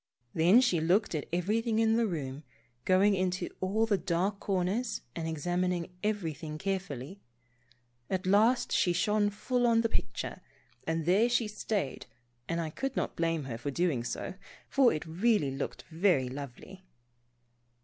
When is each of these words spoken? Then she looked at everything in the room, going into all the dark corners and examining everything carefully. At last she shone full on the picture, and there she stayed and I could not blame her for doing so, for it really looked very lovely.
Then 0.33 0.61
she 0.61 0.81
looked 0.81 1.13
at 1.13 1.27
everything 1.31 1.77
in 1.77 1.95
the 1.95 2.07
room, 2.07 2.43
going 2.85 3.13
into 3.13 3.49
all 3.59 3.85
the 3.85 3.99
dark 3.99 4.39
corners 4.39 5.01
and 5.15 5.27
examining 5.27 5.91
everything 6.03 6.57
carefully. 6.57 7.21
At 8.09 8.25
last 8.25 8.71
she 8.71 8.93
shone 8.93 9.29
full 9.29 9.67
on 9.67 9.81
the 9.81 9.89
picture, 9.89 10.41
and 10.87 11.05
there 11.05 11.29
she 11.29 11.47
stayed 11.47 12.07
and 12.49 12.59
I 12.59 12.71
could 12.71 12.95
not 12.95 13.15
blame 13.15 13.43
her 13.43 13.59
for 13.59 13.69
doing 13.69 14.03
so, 14.03 14.33
for 14.67 14.91
it 14.91 15.05
really 15.05 15.51
looked 15.51 15.83
very 15.91 16.29
lovely. 16.29 16.83